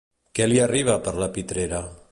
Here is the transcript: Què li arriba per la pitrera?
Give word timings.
Què 0.37 0.47
li 0.47 0.57
arriba 0.63 0.95
per 1.09 1.15
la 1.25 1.29
pitrera? 1.37 1.87